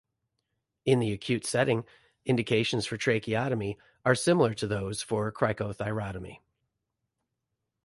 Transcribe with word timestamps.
In 0.83 0.97
the 0.99 1.11
acute 1.11 1.45
setting, 1.45 1.85
indications 2.25 2.87
for 2.87 2.97
tracheotomy 2.97 3.77
are 4.03 4.15
similar 4.15 4.55
to 4.55 4.65
those 4.65 5.03
for 5.03 5.31
cricothyrotomy. 5.31 6.39